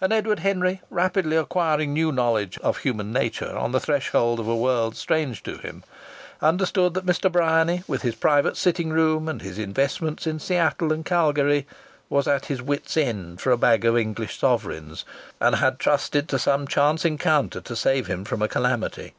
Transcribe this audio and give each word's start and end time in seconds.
And 0.00 0.12
Edward 0.12 0.38
Henry, 0.38 0.80
rapidly 0.90 1.36
acquiring 1.36 1.92
new 1.92 2.12
knowledge 2.12 2.56
of 2.58 2.78
human 2.78 3.12
nature 3.12 3.56
on 3.58 3.72
the 3.72 3.80
threshold 3.80 4.38
of 4.38 4.46
a 4.46 4.54
world 4.54 4.94
strange 4.94 5.42
to 5.42 5.58
him, 5.58 5.82
understood 6.40 6.94
that 6.94 7.04
Mr. 7.04 7.32
Bryany, 7.32 7.82
with 7.88 8.02
his 8.02 8.14
private 8.14 8.56
sitting 8.56 8.90
room 8.90 9.28
and 9.28 9.42
his 9.42 9.58
investments 9.58 10.24
in 10.24 10.38
Seattle 10.38 10.92
and 10.92 11.04
Calgary, 11.04 11.66
was 12.08 12.28
at 12.28 12.46
his 12.46 12.62
wits' 12.62 12.96
end 12.96 13.40
for 13.40 13.50
a 13.50 13.58
bag 13.58 13.84
of 13.84 13.96
English 13.98 14.38
sovereigns, 14.38 15.04
and 15.40 15.56
had 15.56 15.80
trusted 15.80 16.28
to 16.28 16.38
some 16.38 16.68
chance 16.68 17.04
encounter 17.04 17.60
to 17.60 17.74
save 17.74 18.06
him 18.06 18.24
from 18.24 18.42
a 18.42 18.48
calamity. 18.48 19.14